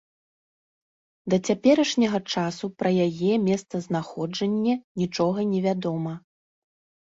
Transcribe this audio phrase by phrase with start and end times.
[1.33, 4.73] Да цяперашняга часу пра яе месцазнаходжанне
[5.05, 6.13] нічога не вядома.